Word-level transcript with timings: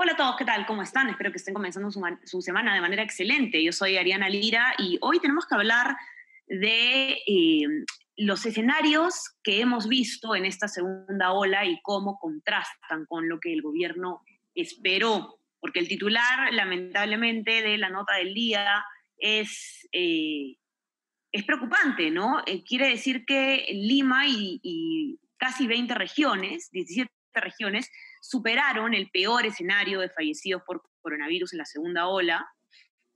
Hola 0.00 0.12
a 0.12 0.16
todos, 0.16 0.36
¿qué 0.36 0.44
tal? 0.44 0.64
¿Cómo 0.64 0.82
están? 0.82 1.08
Espero 1.08 1.32
que 1.32 1.38
estén 1.38 1.54
comenzando 1.54 1.90
su, 1.90 1.98
man- 1.98 2.20
su 2.24 2.40
semana 2.40 2.72
de 2.72 2.80
manera 2.80 3.02
excelente. 3.02 3.60
Yo 3.64 3.72
soy 3.72 3.96
Ariana 3.96 4.28
Lira 4.28 4.72
y 4.78 4.96
hoy 5.00 5.18
tenemos 5.18 5.44
que 5.44 5.56
hablar 5.56 5.96
de 6.46 7.18
eh, 7.26 7.66
los 8.16 8.46
escenarios 8.46 9.34
que 9.42 9.60
hemos 9.60 9.88
visto 9.88 10.36
en 10.36 10.44
esta 10.44 10.68
segunda 10.68 11.32
ola 11.32 11.66
y 11.66 11.80
cómo 11.82 12.16
contrastan 12.20 13.06
con 13.06 13.28
lo 13.28 13.40
que 13.40 13.52
el 13.52 13.60
gobierno 13.60 14.22
esperó. 14.54 15.40
Porque 15.58 15.80
el 15.80 15.88
titular, 15.88 16.54
lamentablemente, 16.54 17.62
de 17.62 17.76
la 17.76 17.90
nota 17.90 18.14
del 18.18 18.34
día 18.34 18.84
es, 19.16 19.88
eh, 19.90 20.58
es 21.32 21.42
preocupante, 21.42 22.12
¿no? 22.12 22.44
Eh, 22.46 22.62
quiere 22.62 22.88
decir 22.88 23.24
que 23.24 23.66
Lima 23.72 24.28
y, 24.28 24.60
y 24.62 25.18
casi 25.38 25.66
20 25.66 25.92
regiones, 25.96 26.70
17 26.70 27.10
regiones, 27.40 27.90
superaron 28.22 28.94
el 28.94 29.10
peor 29.10 29.46
escenario 29.46 30.00
de 30.00 30.10
fallecidos 30.10 30.62
por 30.66 30.82
coronavirus 31.00 31.52
en 31.52 31.58
la 31.58 31.64
segunda 31.64 32.06
ola, 32.08 32.46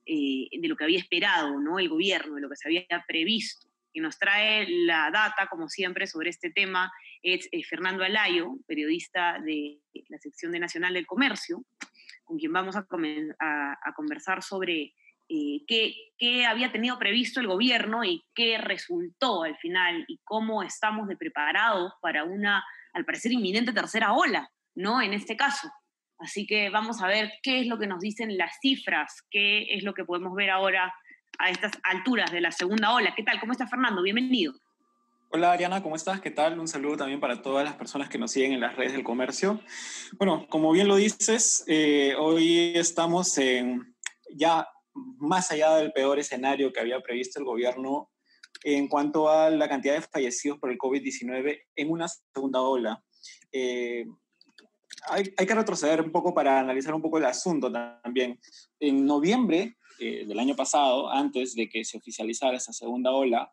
eh, 0.06 0.48
de 0.52 0.68
lo 0.68 0.76
que 0.76 0.84
había 0.84 0.98
esperado 0.98 1.60
¿no? 1.60 1.78
el 1.78 1.88
gobierno, 1.88 2.34
de 2.34 2.40
lo 2.40 2.48
que 2.48 2.56
se 2.56 2.68
había 2.68 3.04
previsto. 3.06 3.68
Y 3.92 4.00
nos 4.00 4.18
trae 4.18 4.66
la 4.68 5.10
data, 5.12 5.47
como 5.48 5.69
siempre, 5.69 6.06
sobre 6.06 6.30
este 6.30 6.50
tema 6.50 6.91
es 7.22 7.48
eh, 7.52 7.62
Fernando 7.62 8.02
Alayo, 8.02 8.56
periodista 8.66 9.38
de 9.44 9.78
la 10.08 10.19
sección 10.19 10.50
de 10.52 10.58
Nacional 10.60 10.94
del 10.94 11.06
Comercio, 11.06 11.64
con 12.25 12.38
quien 12.38 12.52
vamos 12.52 12.75
a, 12.77 12.86
a- 13.38 13.78
a 13.82 13.94
conversar 13.94 14.42
sobre 14.42 14.94
eh, 15.28 15.62
qué, 15.69 15.94
qué 16.19 16.47
había 16.47 16.72
tenido 16.72 16.98
previsto 16.98 17.41
el 17.41 17.47
gobierno 17.47 18.02
y 18.02 18.25
qué 18.34 18.58
resultó 18.58 19.44
al 19.44 19.56
final 19.58 20.04
y 20.08 20.19
cómo 20.25 20.62
estamos 20.62 21.06
de 21.08 21.16
preparados 21.16 21.92
para 22.00 22.25
una, 22.25 22.64
al 22.92 23.04
parecer, 23.04 23.32
inminente 23.32 23.72
tercera 23.72 24.12
ola. 24.12 24.50
¿no? 24.74 25.00
En 25.00 25.12
este 25.12 25.36
caso. 25.36 25.70
Así 26.18 26.46
que 26.46 26.70
vamos 26.70 27.02
a 27.02 27.08
ver 27.08 27.32
qué 27.42 27.60
es 27.60 27.66
lo 27.66 27.78
que 27.78 27.86
nos 27.86 28.00
dicen 28.00 28.36
las 28.36 28.56
cifras, 28.60 29.22
qué 29.30 29.74
es 29.74 29.82
lo 29.82 29.92
que 29.92 30.04
podemos 30.04 30.34
ver 30.34 30.50
ahora 30.50 30.94
a 31.38 31.50
estas 31.50 31.72
alturas 31.82 32.30
de 32.30 32.40
la 32.40 32.52
segunda 32.52 32.92
ola. 32.94 33.14
¿Qué 33.16 33.22
tal? 33.22 33.40
¿Cómo 33.40 33.52
está 33.52 33.66
Fernando? 33.66 34.02
Bienvenido. 34.02 34.52
Hola 35.30 35.52
Ariana, 35.52 35.82
¿cómo 35.82 35.96
estás? 35.96 36.20
¿Qué 36.20 36.30
tal? 36.30 36.60
Un 36.60 36.68
saludo 36.68 36.98
también 36.98 37.18
para 37.18 37.40
todas 37.40 37.64
las 37.64 37.74
personas 37.74 38.10
que 38.10 38.18
nos 38.18 38.32
siguen 38.32 38.52
en 38.52 38.60
las 38.60 38.76
redes 38.76 38.92
del 38.92 39.02
comercio. 39.02 39.60
Bueno, 40.18 40.46
como 40.48 40.70
bien 40.72 40.88
lo 40.88 40.96
dices, 40.96 41.64
eh, 41.66 42.14
hoy 42.18 42.74
estamos 42.76 43.38
en 43.38 43.96
ya 44.30 44.68
más 44.94 45.50
allá 45.50 45.76
del 45.76 45.90
peor 45.92 46.18
escenario 46.18 46.70
que 46.70 46.80
había 46.80 47.00
previsto 47.00 47.40
el 47.40 47.46
gobierno 47.46 48.10
en 48.64 48.88
cuanto 48.88 49.28
a 49.28 49.50
la 49.50 49.68
cantidad 49.68 49.94
de 49.94 50.02
fallecidos 50.02 50.58
por 50.58 50.70
el 50.70 50.78
COVID-19 50.78 51.60
en 51.77 51.91
una 51.91 52.06
segunda 52.08 52.60
ola. 52.60 53.02
Eh, 53.50 54.06
hay, 55.08 55.24
que 55.24 55.54
retroceder 55.54 56.00
un 56.00 56.12
poco 56.12 56.34
para 56.34 56.60
analizar 56.60 56.94
un 56.94 57.02
poco 57.02 57.19
el 57.19 57.24
asunto 57.24 57.70
también. 57.70 58.38
En 58.78 59.04
noviembre 59.04 59.77
eh, 59.98 60.24
del 60.27 60.38
año 60.38 60.54
pasado, 60.54 61.10
antes 61.10 61.54
de 61.54 61.69
que 61.69 61.84
se 61.84 61.98
oficializara 61.98 62.56
esa 62.56 62.72
segunda 62.72 63.10
ola, 63.10 63.52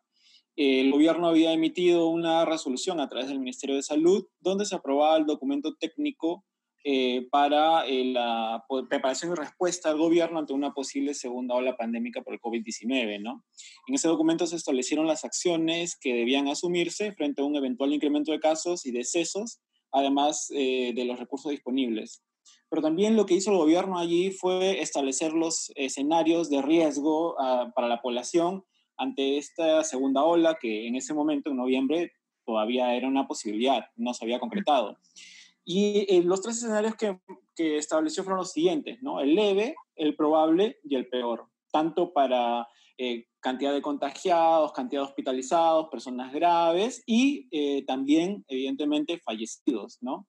el 0.56 0.90
gobierno 0.90 1.28
había 1.28 1.52
emitido 1.52 2.08
una 2.08 2.44
resolución 2.44 3.00
a 3.00 3.08
través 3.08 3.28
del 3.28 3.38
Ministerio 3.38 3.76
de 3.76 3.82
Salud 3.82 4.26
donde 4.40 4.66
se 4.66 4.74
aprobaba 4.74 5.16
el 5.16 5.24
documento 5.24 5.74
técnico 5.76 6.44
eh, 6.84 7.26
para 7.30 7.84
la 7.86 8.64
preparación 8.88 9.32
y 9.32 9.34
respuesta 9.34 9.90
del 9.90 9.98
gobierno 9.98 10.38
ante 10.38 10.52
una 10.52 10.72
posible 10.72 11.14
segunda 11.14 11.54
ola 11.54 11.76
pandémica 11.76 12.22
por 12.22 12.34
el 12.34 12.40
COVID-19. 12.40 13.20
¿no? 13.20 13.44
En 13.86 13.94
ese 13.94 14.08
documento 14.08 14.46
se 14.46 14.56
establecieron 14.56 15.06
las 15.06 15.24
acciones 15.24 15.96
que 16.00 16.14
debían 16.14 16.48
asumirse 16.48 17.12
frente 17.12 17.42
a 17.42 17.44
un 17.44 17.56
eventual 17.56 17.92
incremento 17.92 18.32
de 18.32 18.40
casos 18.40 18.86
y 18.86 18.92
decesos 18.92 19.60
además 19.92 20.50
eh, 20.54 20.92
de 20.94 21.04
los 21.04 21.18
recursos 21.18 21.50
disponibles. 21.50 22.22
Pero 22.68 22.82
también 22.82 23.16
lo 23.16 23.26
que 23.26 23.34
hizo 23.34 23.50
el 23.50 23.58
gobierno 23.58 23.98
allí 23.98 24.30
fue 24.30 24.80
establecer 24.80 25.32
los 25.32 25.72
escenarios 25.74 26.48
de 26.50 26.62
riesgo 26.62 27.34
uh, 27.34 27.72
para 27.74 27.88
la 27.88 28.00
población 28.00 28.64
ante 28.96 29.38
esta 29.38 29.82
segunda 29.82 30.22
ola 30.22 30.56
que 30.60 30.86
en 30.86 30.94
ese 30.94 31.14
momento, 31.14 31.50
en 31.50 31.56
noviembre, 31.56 32.12
todavía 32.44 32.94
era 32.94 33.08
una 33.08 33.26
posibilidad, 33.26 33.86
no 33.96 34.14
se 34.14 34.24
había 34.24 34.38
concretado. 34.38 34.98
Y 35.72 36.04
eh, 36.08 36.20
los 36.24 36.42
tres 36.42 36.56
escenarios 36.56 36.96
que, 36.96 37.20
que, 37.54 37.76
estableció 37.76 38.24
fueron 38.24 38.40
los 38.40 38.50
siguientes, 38.50 38.98
¿no? 39.02 39.20
El 39.20 39.36
leve, 39.36 39.76
el 39.94 40.16
probable 40.16 40.80
y 40.82 40.96
el 40.96 41.08
peor, 41.08 41.46
tanto 41.70 42.12
para 42.12 42.66
eh, 42.98 43.28
cantidad 43.38 43.72
de 43.72 43.80
contagiados, 43.80 44.72
cantidad 44.72 45.02
de 45.02 45.06
hospitalizados, 45.06 45.86
personas 45.88 46.32
graves 46.32 47.04
y 47.06 47.46
eh, 47.52 47.84
también, 47.86 48.44
evidentemente, 48.48 49.20
fallecidos, 49.24 49.98
¿no? 50.00 50.26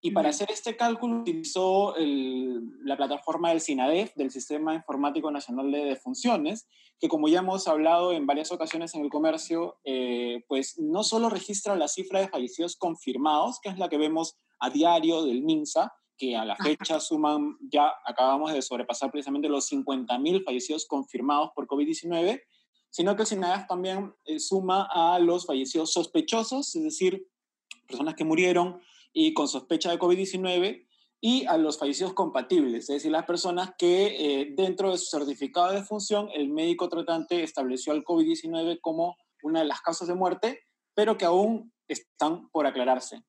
Y 0.00 0.12
para 0.12 0.28
hacer 0.28 0.48
este 0.52 0.76
cálculo 0.76 1.22
utilizó 1.22 1.96
el, 1.96 2.62
la 2.84 2.96
plataforma 2.96 3.48
del 3.48 3.60
SINADEF, 3.60 4.14
del 4.14 4.30
Sistema 4.30 4.76
Informático 4.76 5.28
Nacional 5.32 5.72
de 5.72 5.86
Defunciones, 5.86 6.68
que 7.00 7.08
como 7.08 7.26
ya 7.26 7.40
hemos 7.40 7.66
hablado 7.66 8.12
en 8.12 8.26
varias 8.26 8.52
ocasiones 8.52 8.94
en 8.94 9.00
el 9.02 9.10
comercio, 9.10 9.80
eh, 9.82 10.44
pues 10.46 10.78
no 10.78 11.02
solo 11.02 11.30
registra 11.30 11.74
la 11.74 11.88
cifra 11.88 12.20
de 12.20 12.28
fallecidos 12.28 12.76
confirmados, 12.76 13.58
que 13.60 13.70
es 13.70 13.78
la 13.78 13.88
que 13.88 13.98
vemos 13.98 14.38
a 14.60 14.70
diario 14.70 15.24
del 15.24 15.42
MINSA, 15.42 15.92
que 16.16 16.36
a 16.36 16.44
la 16.44 16.56
fecha 16.56 16.98
suman, 16.98 17.56
ya 17.70 17.92
acabamos 18.04 18.52
de 18.52 18.60
sobrepasar 18.60 19.10
precisamente 19.10 19.48
los 19.48 19.70
50.000 19.70 20.44
fallecidos 20.44 20.86
confirmados 20.86 21.50
por 21.54 21.66
COVID-19, 21.66 22.42
sino 22.90 23.14
que 23.14 23.24
el 23.24 23.66
también 23.68 24.14
eh, 24.24 24.40
suma 24.40 24.88
a 24.90 25.18
los 25.18 25.46
fallecidos 25.46 25.92
sospechosos, 25.92 26.74
es 26.74 26.82
decir, 26.82 27.28
personas 27.86 28.14
que 28.14 28.24
murieron 28.24 28.80
y 29.12 29.32
con 29.32 29.46
sospecha 29.46 29.90
de 29.90 29.98
COVID-19, 29.98 30.88
y 31.20 31.46
a 31.46 31.56
los 31.56 31.78
fallecidos 31.78 32.14
compatibles, 32.14 32.84
es 32.84 32.96
decir, 32.96 33.10
las 33.10 33.24
personas 33.24 33.72
que 33.76 34.40
eh, 34.40 34.52
dentro 34.56 34.92
de 34.92 34.98
su 34.98 35.06
certificado 35.06 35.68
de 35.68 35.80
defunción 35.80 36.28
el 36.32 36.48
médico 36.48 36.88
tratante 36.88 37.42
estableció 37.42 37.92
al 37.92 38.04
COVID-19 38.04 38.78
como 38.80 39.16
una 39.42 39.60
de 39.60 39.66
las 39.66 39.80
causas 39.80 40.06
de 40.06 40.14
muerte, 40.14 40.60
pero 40.94 41.18
que 41.18 41.24
aún 41.24 41.72
están 41.88 42.48
por 42.50 42.66
aclararse. 42.66 43.22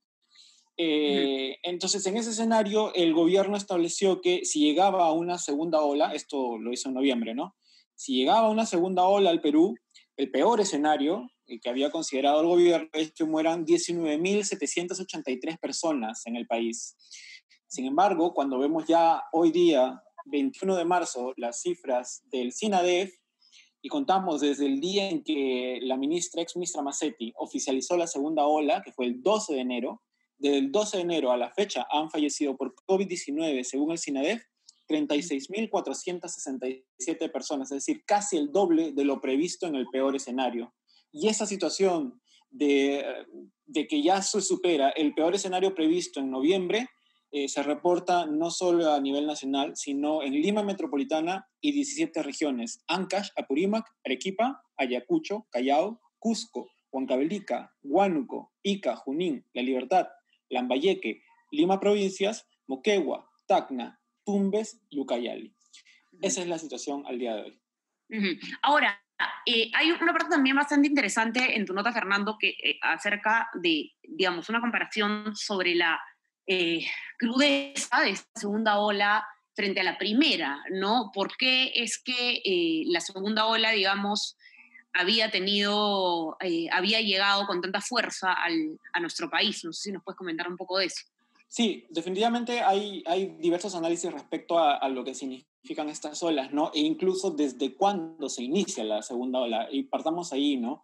Eh, 0.82 1.58
entonces, 1.64 2.06
en 2.06 2.16
ese 2.16 2.30
escenario, 2.30 2.94
el 2.96 3.14
gobierno 3.14 3.58
estableció 3.58 4.22
que 4.22 4.46
si 4.46 4.62
llegaba 4.62 5.06
a 5.06 5.12
una 5.12 5.38
segunda 5.38 5.82
ola, 5.82 6.14
esto 6.14 6.58
lo 6.58 6.72
hizo 6.72 6.88
en 6.88 6.96
noviembre, 6.96 7.36
¿no? 7.36 7.58
Si 7.96 8.14
llegaba 8.14 8.48
a 8.48 8.50
una 8.50 8.66
segunda 8.66 9.04
ola 9.04 9.30
al 9.30 9.42
Perú, 9.42 9.76
el 10.16 10.32
peor 10.32 10.62
escenario 10.62 11.30
el 11.48 11.60
que 11.60 11.70
había 11.70 11.92
considerado 11.92 12.40
el 12.42 12.48
gobierno 12.48 12.88
es 12.94 13.12
que 13.12 13.26
mueran 13.26 13.66
19.783 13.66 15.60
personas 15.60 16.26
en 16.28 16.38
el 16.38 16.48
país. 16.48 16.96
Sin 17.68 17.86
embargo, 17.86 18.34
cuando 18.34 18.58
vemos 18.58 18.86
ya 18.88 19.24
hoy 19.34 19.52
día, 19.52 20.02
21 20.28 20.78
de 20.78 20.86
marzo, 20.86 21.34
las 21.36 21.62
cifras 21.62 22.22
del 22.32 22.54
SINADEF, 22.54 23.14
y 23.82 23.90
contamos 23.90 24.42
desde 24.42 24.66
el 24.66 24.80
día 24.80 25.10
en 25.10 25.24
que 25.24 25.80
la 25.82 25.98
ministra, 25.98 26.42
ex 26.42 26.56
ministra 26.56 26.82
Massetti, 26.82 27.34
oficializó 27.36 27.98
la 27.98 28.08
segunda 28.08 28.46
ola, 28.46 28.82
que 28.82 28.92
fue 28.92 29.06
el 29.06 29.22
12 29.22 29.56
de 29.56 29.60
enero, 29.60 30.02
desde 30.40 30.58
el 30.58 30.72
12 30.72 30.98
de 30.98 31.04
enero 31.04 31.32
a 31.32 31.38
la 31.38 31.52
fecha 31.52 31.86
han 31.92 32.10
fallecido 32.10 32.58
por 32.58 32.74
COVID-19, 32.88 33.64
según 33.64 33.92
el 33.92 34.00
SINADEF, 34.00 34.42
36.467 34.88 37.32
personas, 37.32 37.72
es 37.72 37.86
decir, 37.86 38.04
casi 38.06 38.38
el 38.38 38.52
doble 38.52 38.92
de 38.92 39.06
lo 39.06 39.22
previsto 39.22 39.68
en 39.68 39.76
el 39.76 39.86
peor 39.88 40.16
escenario. 40.16 40.74
Y 41.12 41.28
esa 41.28 41.46
situación 41.46 42.20
de, 42.50 43.06
de 43.68 43.88
que 43.88 44.02
ya 44.02 44.24
se 44.24 44.42
supera 44.42 44.90
el 44.90 45.14
peor 45.14 45.36
escenario 45.36 45.76
previsto 45.76 46.20
en 46.20 46.32
noviembre, 46.32 46.90
eh, 47.32 47.48
se 47.48 47.62
reporta 47.62 48.26
no 48.26 48.50
solo 48.50 48.92
a 48.92 49.00
nivel 49.00 49.28
nacional, 49.28 49.74
sino 49.76 50.24
en 50.24 50.34
Lima 50.34 50.64
Metropolitana 50.64 51.48
y 51.62 51.72
17 51.74 52.24
regiones, 52.24 52.84
Ancash, 52.88 53.30
Apurímac, 53.38 53.86
Arequipa, 54.04 54.64
Ayacucho, 54.78 55.46
Callao, 55.52 56.02
Cusco, 56.18 56.72
Huancavelica, 56.92 57.72
Huánuco, 57.84 58.52
Ica, 58.64 58.96
Junín, 58.96 59.46
La 59.54 59.62
Libertad, 59.62 60.08
Lambayeque, 60.50 61.24
Lima 61.52 61.80
Provincias, 61.80 62.48
Moquegua, 62.68 63.30
Tacna, 63.48 64.00
Tumbes 64.26 64.82
y 64.90 65.00
Ucayali. 65.00 65.56
Esa 66.22 66.42
es 66.42 66.48
la 66.48 66.60
situación 66.60 67.04
al 67.08 67.18
día 67.18 67.36
de 67.36 67.42
hoy. 67.44 67.62
Uh 68.10 68.16
-huh. 68.16 68.58
Ahora, 68.62 69.02
eh, 69.46 69.72
hay 69.74 69.92
una 69.92 70.14
parte 70.14 70.30
también 70.30 70.56
bastante 70.56 70.88
interesante 70.88 71.56
en 71.56 71.66
tu 71.66 71.74
nota, 71.74 71.92
Fernando, 71.92 72.38
que 72.40 72.50
eh, 72.50 72.80
acerca 72.82 73.50
de, 73.54 73.92
digamos, 74.02 74.50
una 74.50 74.62
comparación 74.62 75.36
sobre 75.36 75.76
la 75.76 76.00
eh, 76.48 76.86
crudeza 77.18 78.02
de 78.02 78.12
esta 78.12 78.40
segunda 78.40 78.80
ola 78.80 79.26
frente 79.56 79.82
a 79.82 79.84
la 79.84 79.98
primera, 79.98 80.64
¿no? 80.72 81.12
¿Por 81.14 81.36
qué 81.36 81.72
es 81.76 82.02
que 82.02 82.42
la 82.86 83.02
segunda 83.02 83.46
ola, 83.46 83.72
digamos, 83.72 84.38
había 84.94 85.32
tenido, 85.32 86.38
eh, 86.42 86.68
había 86.72 87.02
llegado 87.02 87.46
con 87.46 87.62
tanta 87.62 87.82
fuerza 87.82 88.36
a 88.94 89.00
nuestro 89.00 89.30
país? 89.30 89.64
No 89.64 89.74
sé 89.74 89.84
si 89.84 89.92
nos 89.92 90.04
puedes 90.04 90.18
comentar 90.18 90.48
un 90.48 90.58
poco 90.58 90.78
de 90.78 90.86
eso. 90.86 91.02
Sí, 91.48 91.88
definitivamente 91.90 92.62
hay, 92.62 93.04
hay 93.08 93.36
diversos 93.40 93.74
análisis 93.74 94.12
respecto 94.12 94.60
a, 94.60 94.78
a, 94.78 94.88
lo 94.88 95.04
que 95.04 95.16
significan 95.16 95.90
estas 95.90 96.22
olas, 96.22 96.54
¿no? 96.54 96.72
E 96.76 96.82
incluso 96.82 97.32
desde 97.32 97.74
cuándo 97.74 98.30
se 98.30 98.44
inicia 98.44 98.84
la 98.84 99.02
segunda 99.02 99.40
ola. 99.40 99.68
Y 99.72 99.84
partamos 99.84 100.32
ahí, 100.32 100.58
¿no? 100.58 100.84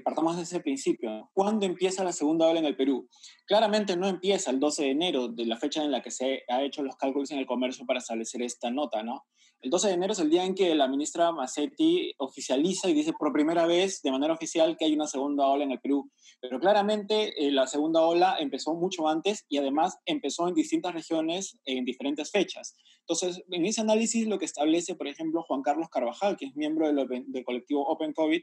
Partamos 0.00 0.36
de 0.36 0.42
ese 0.42 0.60
principio. 0.60 1.30
¿Cuándo 1.34 1.66
empieza 1.66 2.02
la 2.02 2.12
segunda 2.12 2.46
ola 2.46 2.60
en 2.60 2.66
el 2.66 2.76
Perú? 2.76 3.08
Claramente 3.46 3.96
no 3.96 4.08
empieza 4.08 4.50
el 4.50 4.58
12 4.58 4.84
de 4.84 4.90
enero, 4.90 5.28
de 5.28 5.44
la 5.44 5.56
fecha 5.56 5.84
en 5.84 5.90
la 5.90 6.00
que 6.00 6.10
se 6.10 6.42
ha 6.48 6.62
hecho 6.62 6.82
los 6.82 6.96
cálculos 6.96 7.30
en 7.30 7.38
el 7.38 7.46
comercio 7.46 7.84
para 7.84 7.98
establecer 7.98 8.42
esta 8.42 8.70
nota, 8.70 9.02
¿no? 9.02 9.24
El 9.62 9.70
12 9.70 9.88
de 9.88 9.94
enero 9.94 10.12
es 10.12 10.18
el 10.18 10.28
día 10.28 10.44
en 10.44 10.56
que 10.56 10.74
la 10.74 10.88
ministra 10.88 11.30
Massetti 11.30 12.12
oficializa 12.18 12.90
y 12.90 12.94
dice 12.94 13.12
por 13.12 13.32
primera 13.32 13.64
vez 13.64 14.02
de 14.02 14.10
manera 14.10 14.34
oficial 14.34 14.76
que 14.76 14.86
hay 14.86 14.94
una 14.94 15.06
segunda 15.06 15.46
ola 15.46 15.62
en 15.62 15.70
el 15.70 15.78
Perú. 15.78 16.10
Pero 16.40 16.58
claramente 16.58 17.46
eh, 17.46 17.52
la 17.52 17.68
segunda 17.68 18.00
ola 18.00 18.38
empezó 18.40 18.74
mucho 18.74 19.06
antes 19.06 19.44
y 19.48 19.58
además 19.58 19.98
empezó 20.04 20.48
en 20.48 20.54
distintas 20.54 20.94
regiones 20.94 21.60
en 21.64 21.84
diferentes 21.84 22.32
fechas. 22.32 22.74
Entonces, 23.02 23.44
en 23.52 23.64
ese 23.64 23.82
análisis 23.82 24.26
lo 24.26 24.40
que 24.40 24.46
establece, 24.46 24.96
por 24.96 25.06
ejemplo, 25.06 25.44
Juan 25.44 25.62
Carlos 25.62 25.88
Carvajal, 25.90 26.36
que 26.36 26.46
es 26.46 26.56
miembro 26.56 26.92
del, 26.92 27.06
del 27.28 27.44
colectivo 27.44 27.86
Open 27.86 28.14
COVID, 28.14 28.42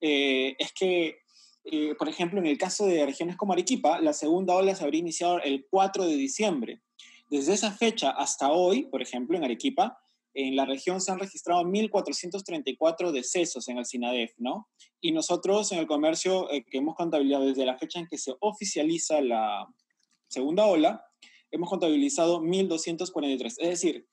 eh, 0.00 0.56
es 0.58 0.72
que, 0.72 1.18
eh, 1.64 1.94
por 1.98 2.08
ejemplo, 2.08 2.38
en 2.38 2.46
el 2.46 2.58
caso 2.58 2.86
de 2.86 3.04
regiones 3.04 3.36
como 3.36 3.52
Arequipa, 3.52 4.00
la 4.00 4.12
segunda 4.12 4.54
ola 4.54 4.74
se 4.74 4.84
habría 4.84 5.00
iniciado 5.00 5.40
el 5.40 5.66
4 5.70 6.06
de 6.06 6.16
diciembre. 6.16 6.82
Desde 7.28 7.54
esa 7.54 7.72
fecha 7.72 8.10
hasta 8.10 8.52
hoy, 8.52 8.86
por 8.86 9.02
ejemplo, 9.02 9.36
en 9.36 9.44
Arequipa, 9.44 9.98
en 10.36 10.54
la 10.54 10.66
región 10.66 11.00
se 11.00 11.10
han 11.10 11.18
registrado 11.18 11.62
1.434 11.62 13.10
decesos 13.10 13.68
en 13.68 13.78
el 13.78 13.86
SINADEF, 13.86 14.32
¿no? 14.36 14.68
Y 15.00 15.12
nosotros 15.12 15.72
en 15.72 15.78
el 15.78 15.86
comercio 15.86 16.50
eh, 16.50 16.64
que 16.64 16.78
hemos 16.78 16.94
contabilizado 16.94 17.46
desde 17.46 17.64
la 17.64 17.78
fecha 17.78 17.98
en 17.98 18.06
que 18.06 18.18
se 18.18 18.34
oficializa 18.40 19.20
la 19.22 19.66
segunda 20.28 20.66
ola, 20.66 21.02
hemos 21.50 21.70
contabilizado 21.70 22.42
1.243. 22.42 23.46
Es 23.46 23.68
decir, 23.68 24.06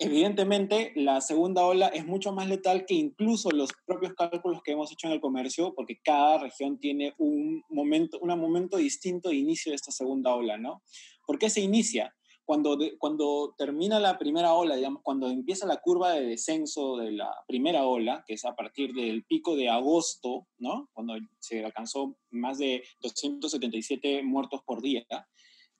Evidentemente, 0.00 0.92
la 0.94 1.20
segunda 1.20 1.66
ola 1.66 1.88
es 1.88 2.06
mucho 2.06 2.32
más 2.32 2.48
letal 2.48 2.86
que 2.86 2.94
incluso 2.94 3.50
los 3.50 3.70
propios 3.84 4.14
cálculos 4.14 4.62
que 4.62 4.70
hemos 4.70 4.92
hecho 4.92 5.08
en 5.08 5.14
el 5.14 5.20
comercio, 5.20 5.74
porque 5.74 5.98
cada 6.04 6.38
región 6.38 6.78
tiene 6.78 7.14
un 7.18 7.64
momento, 7.68 8.20
un 8.20 8.28
momento 8.38 8.76
distinto 8.76 9.30
de 9.30 9.34
inicio 9.34 9.72
de 9.72 9.76
esta 9.76 9.90
segunda 9.90 10.32
ola, 10.36 10.56
¿no? 10.56 10.82
¿Por 11.26 11.36
qué 11.36 11.50
se 11.50 11.62
inicia? 11.62 12.14
Cuando, 12.44 12.78
cuando 12.98 13.56
termina 13.58 13.98
la 13.98 14.18
primera 14.18 14.54
ola, 14.54 14.76
digamos, 14.76 15.02
cuando 15.02 15.28
empieza 15.28 15.66
la 15.66 15.78
curva 15.78 16.12
de 16.12 16.26
descenso 16.26 16.96
de 16.96 17.10
la 17.10 17.34
primera 17.48 17.84
ola, 17.84 18.22
que 18.24 18.34
es 18.34 18.44
a 18.44 18.54
partir 18.54 18.94
del 18.94 19.24
pico 19.24 19.56
de 19.56 19.68
agosto, 19.68 20.46
¿no? 20.58 20.88
Cuando 20.92 21.14
se 21.40 21.64
alcanzó 21.64 22.16
más 22.30 22.58
de 22.58 22.84
277 23.00 24.22
muertos 24.22 24.60
por 24.64 24.80
día, 24.80 25.04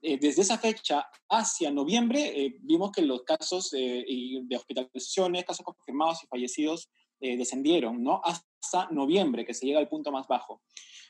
eh, 0.01 0.19
desde 0.21 0.43
esa 0.43 0.59
fecha 0.59 1.09
hacia 1.29 1.73
noviembre 1.73 2.21
eh, 2.21 2.57
vimos 2.61 2.93
que 2.93 3.03
los 3.03 3.23
casos 3.25 3.73
eh, 3.75 4.05
de 4.43 4.57
hospitalizaciones, 4.57 5.45
casos 5.45 5.65
confirmados 5.65 6.23
y 6.23 6.27
fallecidos 6.27 6.91
descendieron, 7.21 8.01
¿no? 8.01 8.21
Hasta 8.23 8.87
noviembre, 8.93 9.45
que 9.45 9.53
se 9.53 9.67
llega 9.67 9.81
al 9.81 9.89
punto 9.89 10.13
más 10.13 10.29
bajo. 10.29 10.63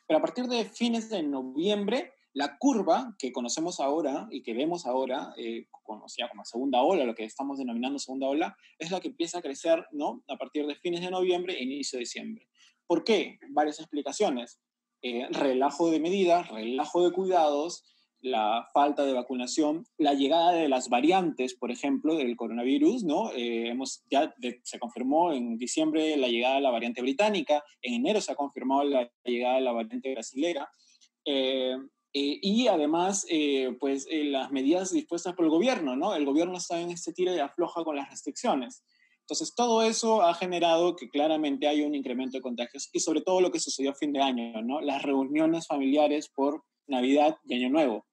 Pero 0.06 0.17
a 0.17 0.23
partir 0.23 0.46
de 0.46 0.64
fines 0.64 1.11
de 1.11 1.23
noviembre, 1.23 2.14
la 2.32 2.56
curva 2.56 3.14
que 3.19 3.31
conocemos 3.31 3.79
ahora 3.79 4.26
y 4.31 4.43
que 4.43 4.55
vemos 4.55 4.87
ahora, 4.87 5.34
conocida 5.82 6.31
como 6.31 6.46
segunda 6.46 6.81
ola, 6.81 7.05
lo 7.05 7.14
que 7.14 7.25
estamos 7.25 7.58
denominando 7.58 7.99
segunda 7.99 8.26
ola, 8.26 8.56
es 8.79 8.91
la 8.91 9.00
que 9.00 9.08
empieza 9.08 9.41
a 9.41 9.43
crecer, 9.43 9.87
¿no? 9.93 10.25
A 10.29 10.38
partir 10.38 10.67
de 10.67 10.76
fines 10.76 11.02
de 11.02 11.11
noviembre 11.11 11.58
e 11.58 11.62
inicio 11.62 11.99
de 11.99 12.05
diciembre. 12.05 12.49
¿Por 12.87 13.05
qué? 13.05 13.38
Varias 13.50 13.79
explicaciones. 13.79 14.58
relajo 15.02 15.91
de 15.91 16.00
medidas, 16.00 16.49
relajo 16.49 17.05
de 17.05 17.12
cuidados, 17.12 17.84
la 18.20 18.69
falta 18.73 19.05
de 19.05 19.12
vacunación, 19.12 19.87
la 19.97 20.15
llegada 20.15 20.53
de 20.53 20.69
las 20.69 20.88
variantes, 20.88 21.55
por 21.55 21.70
ejemplo, 21.70 22.17
del 22.17 22.37
coronavirus, 22.37 23.05
¿no? 23.05 23.31
Eh, 23.32 23.69
hemos, 23.69 24.03
ya 24.11 24.35
se 24.62 24.79
confirmó 24.79 25.32
en 25.32 25.56
diciembre 25.56 26.17
la 26.17 26.29
llegada 26.29 26.56
de 26.56 26.61
la 26.62 26.70
variante 26.70 27.03
británica, 27.03 27.62
en 27.82 27.94
enero 27.94 28.20
se 28.20 28.32
ha 28.32 28.37
confirmado 28.37 28.85
la 28.85 29.11
llegada 29.25 29.56
de 29.56 29.61
la 29.62 29.73
variante 29.73 30.12
brasilera, 30.12 30.69
eh, 31.25 31.76
eh, 32.12 32.38
y 32.43 32.67
además, 32.69 33.26
pues 33.79 34.09
las 34.11 34.50
medidas 34.50 34.93
dispuestas 34.93 35.35
por 35.35 35.44
el 35.44 35.50
gobierno, 35.50 35.94
¿no? 35.94 36.15
El 36.15 36.25
gobierno 36.25 36.56
está 36.56 36.81
en 36.81 36.91
este 36.91 37.12
tiro 37.12 37.32
de 37.32 37.43
afloja 37.43 37.85
con 37.85 37.97
las 37.97 38.09
restricciones. 38.11 38.82
Entonces, 39.20 39.55
todo 39.55 39.82
eso 39.82 40.23
ha 40.23 40.32
generado 40.32 40.97
que 40.97 41.11
claramente 41.11 41.69
hay 41.69 41.82
un 41.82 41.94
incremento 41.94 42.38
de 42.38 42.43
contagios 42.43 42.88
y 42.94 43.00
sobre 43.00 43.20
todo 43.20 43.43
lo 43.43 43.50
que 43.50 43.61
sucedió 43.61 43.91
a 43.91 43.94
fin 43.94 44.11
de 44.11 44.23
año, 44.23 44.62
¿no? 44.62 44.81
Las 44.81 45.03
reuniones 45.03 45.67
familiares 45.67 46.31
por 46.35 46.65
Navidad 46.87 47.37
y 47.44 47.55
Año 47.55 47.69
Nuevo. 47.69 48.07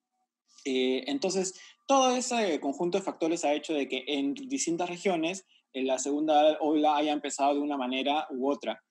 Eh, 0.66 1.04
entonces, 1.08 1.54
todo 1.86 2.16
ese 2.16 2.60
conjunto 2.60 2.98
de 2.98 3.04
factores 3.04 3.46
ha 3.46 3.54
hecho 3.54 3.74
de 3.74 3.88
que 3.88 4.04
en 4.08 4.34
distintas 4.34 4.90
regiones 4.90 5.46
en 5.74 5.84
eh, 5.84 5.86
la 5.86 6.00
segunda 6.00 6.58
ola 6.60 6.98
haya 6.98 7.14
empezado 7.14 7.54
de 7.54 7.60
una 7.62 7.78
manera 7.78 8.28
u 8.32 8.50
otra. 8.50 8.82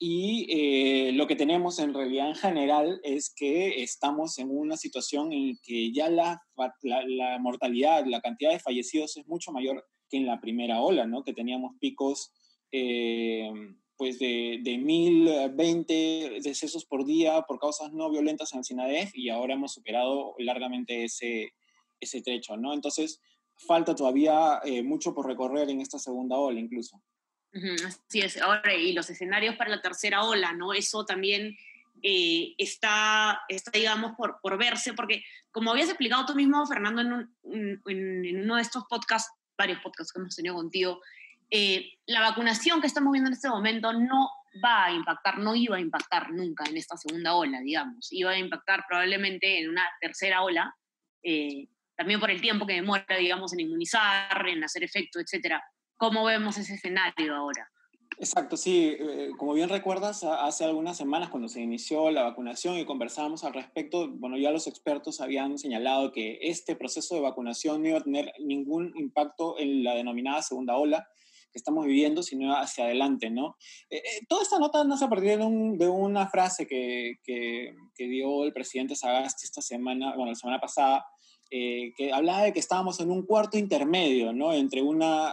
Y 0.00 0.46
eh, 0.48 1.12
lo 1.12 1.26
que 1.26 1.36
tenemos 1.36 1.78
en 1.80 1.92
realidad 1.92 2.28
en 2.28 2.36
general 2.36 3.00
es 3.02 3.32
que 3.34 3.82
estamos 3.82 4.38
en 4.38 4.48
una 4.50 4.76
situación 4.76 5.32
en 5.32 5.58
que 5.62 5.92
ya 5.92 6.08
la, 6.08 6.40
la, 6.82 7.38
mortalidad, 7.40 8.06
la 8.06 8.20
cantidad 8.20 8.52
de 8.52 8.60
fallecidos 8.60 9.16
es 9.16 9.26
mucho 9.26 9.50
mayor 9.50 9.84
que 10.08 10.16
en 10.16 10.26
la 10.26 10.40
primera 10.40 10.80
ola, 10.80 11.04
¿no? 11.04 11.24
Que 11.24 11.34
teníamos 11.34 11.72
picos 11.80 12.32
pues 13.98 14.20
de, 14.20 14.60
de 14.62 14.78
1020 14.78 16.38
decesos 16.40 16.84
por 16.86 17.04
día 17.04 17.42
por 17.42 17.58
causas 17.58 17.92
no 17.92 18.08
violentas 18.08 18.52
en 18.52 18.60
el 18.60 18.64
SINADEF 18.64 19.10
y 19.12 19.28
ahora 19.28 19.54
hemos 19.54 19.74
superado 19.74 20.36
largamente 20.38 21.04
ese, 21.04 21.52
ese 21.98 22.22
trecho, 22.22 22.56
¿no? 22.56 22.72
Entonces, 22.72 23.20
falta 23.56 23.96
todavía 23.96 24.60
eh, 24.64 24.84
mucho 24.84 25.12
por 25.12 25.26
recorrer 25.26 25.68
en 25.68 25.80
esta 25.80 25.98
segunda 25.98 26.36
ola 26.36 26.60
incluso. 26.60 27.02
Así 27.84 28.20
es, 28.20 28.40
ahora, 28.40 28.72
y 28.74 28.92
los 28.92 29.10
escenarios 29.10 29.56
para 29.56 29.70
la 29.70 29.82
tercera 29.82 30.22
ola, 30.22 30.52
¿no? 30.52 30.74
Eso 30.74 31.04
también 31.04 31.56
eh, 32.00 32.54
está, 32.56 33.40
está, 33.48 33.72
digamos, 33.72 34.12
por, 34.16 34.38
por 34.40 34.58
verse, 34.58 34.92
porque 34.92 35.24
como 35.50 35.72
habías 35.72 35.88
explicado 35.88 36.24
tú 36.24 36.36
mismo, 36.36 36.64
Fernando, 36.66 37.00
en, 37.00 37.82
en, 37.86 38.24
en 38.24 38.42
uno 38.42 38.56
de 38.56 38.62
estos 38.62 38.84
podcasts, 38.88 39.32
varios 39.56 39.80
podcasts 39.80 40.12
que 40.12 40.20
hemos 40.20 40.36
tenido 40.36 40.54
contigo, 40.54 41.00
eh, 41.50 41.92
la 42.06 42.20
vacunación 42.20 42.80
que 42.80 42.86
estamos 42.86 43.12
viendo 43.12 43.28
en 43.28 43.34
este 43.34 43.48
momento 43.48 43.92
no 43.92 44.30
va 44.64 44.86
a 44.86 44.92
impactar, 44.92 45.38
no 45.38 45.54
iba 45.54 45.76
a 45.76 45.80
impactar 45.80 46.30
nunca 46.32 46.64
en 46.68 46.76
esta 46.76 46.96
segunda 46.96 47.34
ola, 47.34 47.60
digamos. 47.60 48.08
Iba 48.12 48.32
a 48.32 48.38
impactar 48.38 48.84
probablemente 48.88 49.60
en 49.60 49.70
una 49.70 49.86
tercera 50.00 50.42
ola, 50.42 50.74
eh, 51.22 51.68
también 51.96 52.20
por 52.20 52.30
el 52.30 52.40
tiempo 52.40 52.66
que 52.66 52.74
demora, 52.74 53.04
digamos, 53.18 53.52
en 53.52 53.60
inmunizar, 53.60 54.46
en 54.48 54.62
hacer 54.64 54.84
efecto, 54.84 55.18
etc. 55.20 55.56
¿Cómo 55.96 56.24
vemos 56.24 56.56
ese 56.58 56.74
escenario 56.74 57.34
ahora? 57.34 57.68
Exacto, 58.20 58.56
sí. 58.56 58.96
Eh, 58.98 59.30
como 59.36 59.54
bien 59.54 59.68
recuerdas, 59.68 60.24
hace 60.24 60.64
algunas 60.64 60.96
semanas 60.96 61.28
cuando 61.28 61.48
se 61.48 61.60
inició 61.60 62.10
la 62.10 62.24
vacunación 62.24 62.76
y 62.76 62.84
conversábamos 62.84 63.44
al 63.44 63.54
respecto, 63.54 64.08
bueno, 64.08 64.36
ya 64.36 64.50
los 64.50 64.66
expertos 64.66 65.20
habían 65.20 65.58
señalado 65.58 66.10
que 66.10 66.38
este 66.42 66.74
proceso 66.74 67.14
de 67.14 67.20
vacunación 67.20 67.82
no 67.82 67.88
iba 67.88 67.98
a 67.98 68.02
tener 68.02 68.32
ningún 68.40 68.92
impacto 68.96 69.58
en 69.58 69.84
la 69.84 69.94
denominada 69.94 70.42
segunda 70.42 70.76
ola, 70.76 71.08
que 71.52 71.58
estamos 71.58 71.86
viviendo, 71.86 72.22
sino 72.22 72.54
hacia 72.54 72.84
adelante, 72.84 73.30
¿no? 73.30 73.56
Eh, 73.90 73.96
eh, 73.96 74.26
toda 74.28 74.42
esta 74.42 74.58
nota 74.58 74.84
nace 74.84 75.04
a 75.04 75.08
partir 75.08 75.38
de, 75.38 75.76
de 75.76 75.88
una 75.88 76.28
frase 76.28 76.66
que, 76.66 77.16
que, 77.24 77.74
dio 77.96 78.44
el 78.44 78.52
presidente 78.52 78.94
Sagasti 78.94 79.44
esta 79.44 79.60
semana, 79.60 80.14
bueno, 80.14 80.30
la 80.30 80.34
semana 80.34 80.60
pasada, 80.60 81.04
eh, 81.50 81.92
que 81.96 82.12
hablaba 82.12 82.44
de 82.44 82.52
que 82.52 82.60
estábamos 82.60 83.00
en 83.00 83.10
un 83.10 83.24
cuarto 83.24 83.58
intermedio, 83.58 84.32
¿no? 84.32 84.52
Entre 84.52 84.82
una 84.82 85.32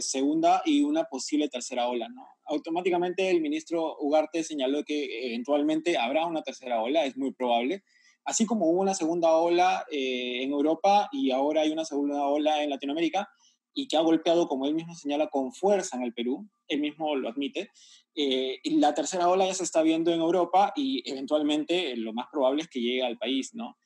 segunda 0.00 0.62
y 0.64 0.82
una 0.82 1.04
posible 1.04 1.48
tercera 1.48 1.88
ola, 1.88 2.08
¿no? 2.08 2.26
Automáticamente 2.46 3.30
el 3.30 3.40
ministro 3.40 3.96
Ugarte 4.00 4.44
señaló 4.44 4.84
que 4.84 5.26
eventualmente 5.28 5.96
habrá 5.96 6.26
una 6.26 6.42
tercera 6.42 6.82
ola, 6.82 7.04
es 7.04 7.16
muy 7.16 7.32
probable, 7.32 7.82
así 8.24 8.44
como 8.46 8.66
hubo 8.66 8.80
una 8.80 8.94
segunda 8.94 9.32
ola 9.32 9.84
en 9.90 10.50
Europa 10.50 11.08
y 11.10 11.30
ahora 11.30 11.62
hay 11.62 11.70
una 11.70 11.84
segunda 11.84 12.26
ola 12.26 12.62
en 12.62 12.70
Latinoamérica, 12.70 13.28
y 13.74 13.88
que 13.88 13.96
ha 13.96 14.00
golpeado, 14.00 14.48
como 14.48 14.66
él 14.66 14.74
mismo 14.74 14.94
señala, 14.94 15.28
con 15.28 15.52
fuerza 15.52 15.96
en 15.96 16.04
el 16.04 16.14
Perú, 16.14 16.48
él 16.68 16.80
mismo 16.80 17.14
lo 17.16 17.28
admite. 17.28 17.70
Eh, 18.14 18.60
la 18.64 18.94
tercera 18.94 19.28
ola 19.28 19.46
ya 19.46 19.54
se 19.54 19.64
está 19.64 19.82
viendo 19.82 20.12
en 20.12 20.20
Europa 20.20 20.72
y 20.76 21.02
eventualmente 21.10 21.92
eh, 21.92 21.96
lo 21.96 22.12
más 22.12 22.26
probable 22.30 22.62
es 22.62 22.68
que 22.68 22.80
llegue 22.80 23.02
al 23.02 23.18
país, 23.18 23.50
¿no? 23.54 23.76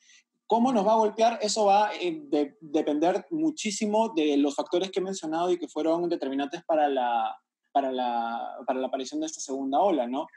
¿Cómo 0.45 0.71
nos 0.71 0.85
va 0.85 0.93
a 0.93 0.97
golpear? 0.97 1.39
Eso 1.41 1.65
va 1.65 1.89
a 1.89 1.95
eh, 1.95 2.23
depender 2.61 3.25
muchísimo 3.31 4.13
de 4.15 4.37
los 4.37 4.55
factores 4.55 4.91
que 4.91 4.99
he 4.99 5.03
mencionado 5.03 5.51
y 5.51 5.57
que 5.57 5.67
fueron 5.67 6.07
determinantes 6.09 6.63
para 6.65 6.87
la, 6.87 7.35
para 7.71 7.91
la, 7.91 8.57
para 8.65 8.79
la 8.79 8.87
aparición 8.87 9.19
de 9.19 9.27
esta 9.27 9.41
segunda 9.41 9.79
ola, 9.79 10.07
¿no? 10.07 10.27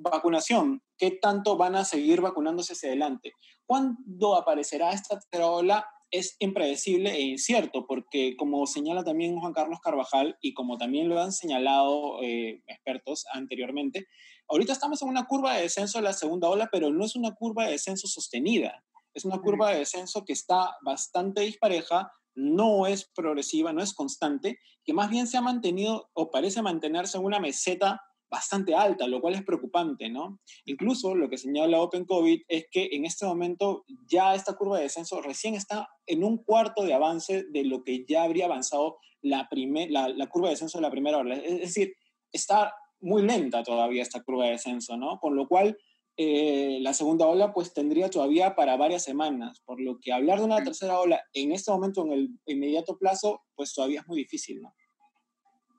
Vacunación. 0.00 0.82
¿Qué 0.96 1.12
tanto 1.12 1.56
van 1.56 1.76
a 1.76 1.84
seguir 1.84 2.20
vacunándose 2.20 2.74
hacia 2.74 2.90
adelante? 2.90 3.32
¿Cuándo 3.66 4.36
aparecerá 4.36 4.92
esta 4.92 5.18
tercera 5.18 5.48
ola? 5.50 5.86
Es 6.10 6.36
impredecible 6.40 7.12
e 7.12 7.20
incierto, 7.20 7.86
porque 7.86 8.36
como 8.36 8.66
señala 8.66 9.04
también 9.04 9.38
Juan 9.38 9.52
Carlos 9.52 9.78
Carvajal 9.80 10.36
y 10.40 10.54
como 10.54 10.76
también 10.76 11.08
lo 11.08 11.20
han 11.20 11.32
señalado 11.32 12.20
eh, 12.22 12.62
expertos 12.66 13.24
anteriormente, 13.32 14.06
ahorita 14.48 14.72
estamos 14.72 15.00
en 15.02 15.08
una 15.08 15.26
curva 15.26 15.54
de 15.54 15.62
descenso 15.62 15.98
de 15.98 16.04
la 16.04 16.12
segunda 16.12 16.48
ola, 16.48 16.68
pero 16.72 16.90
no 16.90 17.04
es 17.04 17.14
una 17.14 17.34
curva 17.34 17.64
de 17.64 17.72
descenso 17.72 18.08
sostenida. 18.08 18.84
Es 19.14 19.24
una 19.24 19.38
curva 19.38 19.70
de 19.70 19.78
descenso 19.78 20.24
que 20.24 20.32
está 20.32 20.76
bastante 20.82 21.42
dispareja, 21.42 22.12
no 22.34 22.86
es 22.86 23.08
progresiva, 23.14 23.72
no 23.72 23.82
es 23.82 23.94
constante, 23.94 24.58
que 24.84 24.92
más 24.92 25.10
bien 25.10 25.26
se 25.26 25.36
ha 25.36 25.40
mantenido 25.40 26.10
o 26.14 26.30
parece 26.30 26.62
mantenerse 26.62 27.18
en 27.18 27.24
una 27.24 27.40
meseta 27.40 28.00
bastante 28.30 28.74
alta, 28.74 29.08
lo 29.08 29.20
cual 29.20 29.34
es 29.34 29.42
preocupante, 29.42 30.08
¿no? 30.08 30.38
Incluso 30.64 31.14
lo 31.14 31.28
que 31.28 31.36
señala 31.36 31.80
Open 31.80 32.04
COVID 32.04 32.42
es 32.46 32.66
que 32.70 32.90
en 32.92 33.04
este 33.04 33.26
momento 33.26 33.84
ya 34.06 34.34
esta 34.34 34.54
curva 34.54 34.76
de 34.76 34.84
descenso 34.84 35.20
recién 35.20 35.54
está 35.54 35.88
en 36.06 36.22
un 36.22 36.38
cuarto 36.38 36.84
de 36.84 36.94
avance 36.94 37.44
de 37.50 37.64
lo 37.64 37.82
que 37.82 38.04
ya 38.08 38.22
habría 38.22 38.46
avanzado 38.46 38.98
la, 39.20 39.48
la, 39.88 40.26
curva 40.28 40.48
de 40.48 40.54
descenso 40.54 40.78
de 40.78 40.82
la 40.82 40.90
primera 40.90 41.18
ola. 41.18 41.34
Es 41.34 41.60
decir, 41.60 41.94
está 42.32 42.72
muy 43.00 43.22
lenta 43.22 43.64
todavía 43.64 44.02
esta 44.02 44.22
curva 44.22 44.44
de 44.44 44.52
descenso, 44.52 44.96
¿no? 44.96 45.18
Con 45.18 45.34
lo 45.34 45.48
cual 45.48 45.76
eh, 46.16 46.78
la 46.82 46.92
segunda 46.92 47.26
ola 47.26 47.52
pues 47.52 47.72
tendría 47.72 48.10
todavía 48.10 48.54
para 48.54 48.76
varias 48.76 49.02
semanas, 49.02 49.60
por 49.64 49.80
lo 49.80 49.98
que 49.98 50.12
hablar 50.12 50.38
de 50.38 50.44
una 50.44 50.62
tercera 50.62 51.00
ola 51.00 51.20
en 51.32 51.50
este 51.50 51.70
momento, 51.70 52.04
en 52.04 52.12
el 52.12 52.28
inmediato 52.46 52.96
plazo, 52.96 53.42
pues 53.54 53.72
todavía 53.74 54.00
es 54.00 54.06
muy 54.06 54.18
difícil, 54.18 54.60
¿no? 54.60 54.72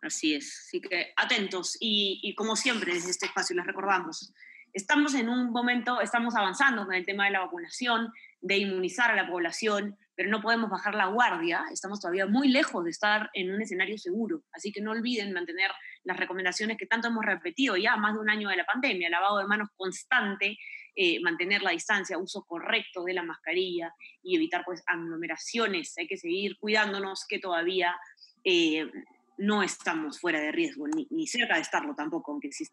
Así 0.01 0.33
es, 0.33 0.65
así 0.65 0.81
que 0.81 1.13
atentos. 1.15 1.77
Y, 1.79 2.33
como 2.35 2.55
siempre 2.55 2.93
desde 2.93 3.11
este 3.11 3.27
espacio 3.27 3.55
les 3.55 3.65
recordamos, 3.65 4.33
estamos 4.73 5.13
en 5.13 5.29
un 5.29 5.51
momento, 5.51 6.01
estamos 6.01 6.35
avanzando 6.35 6.85
con 6.85 6.95
el 6.95 7.05
tema 7.05 7.25
de 7.25 7.31
la 7.31 7.41
vacunación, 7.41 8.11
de 8.39 8.57
inmunizar 8.57 9.11
a 9.11 9.15
la 9.15 9.27
población, 9.27 9.97
pero 10.15 10.29
no 10.29 10.41
podemos 10.41 10.69
bajar 10.69 10.95
la 10.95 11.05
guardia, 11.07 11.63
estamos 11.71 11.99
todavía 11.99 12.25
muy 12.25 12.47
lejos 12.47 12.83
de 12.83 12.89
estar 12.89 13.29
en 13.33 13.53
un 13.53 13.61
escenario 13.61 13.97
seguro, 13.97 14.43
así 14.51 14.71
que 14.71 14.81
no 14.81 14.91
olviden 14.91 15.33
mantener 15.33 15.71
las 16.03 16.17
recomendaciones 16.17 16.77
que 16.77 16.87
tanto 16.87 17.07
hemos 17.07 17.23
repetido 17.23 17.77
ya 17.77 17.95
más 17.95 18.13
de 18.13 18.19
un 18.19 18.29
año 18.29 18.49
de 18.49 18.57
la 18.57 18.65
pandemia, 18.65 19.09
lavado 19.09 19.37
de 19.37 19.47
manos 19.47 19.69
constante, 19.75 20.57
eh, 20.95 21.19
mantener 21.21 21.61
la 21.61 21.71
distancia, 21.71 22.17
uso 22.17 22.43
correcto 22.43 23.03
de 23.03 23.13
la 23.13 23.23
mascarilla 23.23 23.93
y 24.23 24.35
evitar 24.35 24.63
pues 24.65 24.81
aglomeraciones, 24.87 25.95
hay 25.97 26.07
que 26.07 26.17
seguir 26.17 26.57
cuidándonos 26.59 27.25
que 27.27 27.37
todavía... 27.37 27.95
Eh, 28.43 28.89
no 29.37 29.63
estamos 29.63 30.19
fuera 30.19 30.39
de 30.39 30.51
riesgo, 30.51 30.87
ni, 30.87 31.27
cerca 31.27 31.55
de 31.55 31.61
estarlo 31.61 31.95
tampoco, 31.95 32.31
aunque 32.31 32.51
sí 32.51 32.65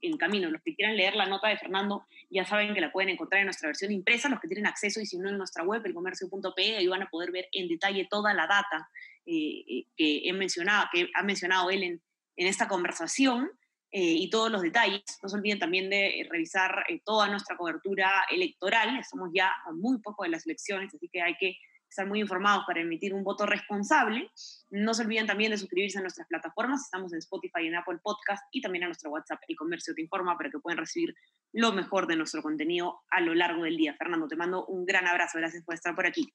en 0.00 0.16
camino. 0.16 0.50
Los 0.50 0.62
que 0.62 0.74
quieran 0.74 0.96
leer 0.96 1.14
la 1.14 1.26
nota 1.26 1.48
de 1.48 1.56
Fernando 1.56 2.06
ya 2.30 2.44
saben 2.44 2.74
que 2.74 2.80
la 2.80 2.92
pueden 2.92 3.10
encontrar 3.10 3.40
en 3.40 3.46
nuestra 3.46 3.68
versión 3.68 3.92
impresa, 3.92 4.28
los 4.28 4.40
que 4.40 4.48
tienen 4.48 4.66
acceso 4.66 5.00
y 5.00 5.06
si 5.06 5.18
no 5.18 5.28
en 5.28 5.38
nuestra 5.38 5.64
web, 5.64 5.84
elcomercio.pe, 5.84 6.76
ahí 6.76 6.86
van 6.86 7.02
a 7.02 7.10
poder 7.10 7.30
ver 7.30 7.48
en 7.52 7.68
detalle 7.68 8.06
toda 8.10 8.34
la 8.34 8.46
data 8.46 8.88
eh, 9.24 9.64
eh, 9.68 9.86
que, 9.96 10.28
he 10.28 10.32
mencionado, 10.32 10.86
que 10.92 11.08
ha 11.14 11.22
mencionado 11.22 11.70
él 11.70 11.82
en, 11.82 12.02
esta 12.36 12.68
conversación. 12.68 13.50
Eh, 13.92 14.16
y 14.18 14.28
todos 14.28 14.50
los 14.50 14.60
detalles. 14.60 15.02
No 15.22 15.28
se 15.28 15.36
olviden 15.36 15.58
también 15.58 15.88
de 15.88 16.26
revisar 16.28 16.84
toda 17.04 17.28
nuestra 17.28 17.56
cobertura 17.56 18.26
electoral. 18.30 18.98
Estamos 18.98 19.30
ya 19.32 19.48
a 19.64 19.72
muy 19.72 20.00
poco 20.00 20.24
de 20.24 20.30
las 20.30 20.44
elecciones, 20.44 20.92
así 20.92 21.08
que 21.08 21.22
hay 21.22 21.34
que 21.36 21.56
estar 21.88 22.06
muy 22.06 22.20
informados 22.20 22.64
para 22.66 22.80
emitir 22.80 23.14
un 23.14 23.24
voto 23.24 23.46
responsable. 23.46 24.30
No 24.70 24.94
se 24.94 25.02
olviden 25.02 25.26
también 25.26 25.50
de 25.50 25.58
suscribirse 25.58 25.98
a 25.98 26.02
nuestras 26.02 26.26
plataformas. 26.28 26.82
Estamos 26.82 27.12
en 27.12 27.18
Spotify 27.18 27.62
y 27.64 27.66
en 27.68 27.76
Apple 27.76 27.98
Podcast 28.02 28.44
y 28.52 28.60
también 28.60 28.84
a 28.84 28.86
nuestro 28.86 29.10
WhatsApp 29.10 29.40
El 29.48 29.56
Comercio 29.56 29.94
Te 29.94 30.02
Informa 30.02 30.36
para 30.36 30.50
que 30.50 30.58
puedan 30.58 30.78
recibir 30.78 31.14
lo 31.52 31.72
mejor 31.72 32.06
de 32.06 32.16
nuestro 32.16 32.42
contenido 32.42 33.00
a 33.10 33.20
lo 33.20 33.34
largo 33.34 33.64
del 33.64 33.76
día. 33.76 33.94
Fernando, 33.94 34.28
te 34.28 34.36
mando 34.36 34.66
un 34.66 34.84
gran 34.84 35.06
abrazo. 35.06 35.38
Gracias 35.38 35.64
por 35.64 35.74
estar 35.74 35.94
por 35.94 36.06
aquí. 36.06 36.32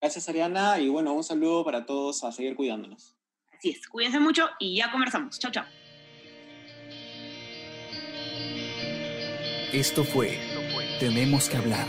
Gracias, 0.00 0.28
Ariana. 0.28 0.78
Y 0.78 0.88
bueno, 0.88 1.12
un 1.12 1.24
saludo 1.24 1.64
para 1.64 1.86
todos 1.86 2.22
a 2.24 2.32
seguir 2.32 2.54
cuidándonos. 2.54 3.16
Así 3.56 3.70
es. 3.70 3.86
Cuídense 3.88 4.20
mucho 4.20 4.48
y 4.58 4.76
ya 4.76 4.90
conversamos. 4.90 5.38
Chao, 5.38 5.50
chao. 5.50 5.64
Esto 9.72 10.04
fue 10.04 10.38
Tenemos 11.00 11.48
que 11.48 11.56
hablar 11.56 11.88